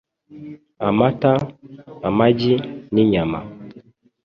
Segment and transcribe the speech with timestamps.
[0.87, 1.33] amata,
[2.07, 2.53] amagi
[2.93, 3.39] n’inyama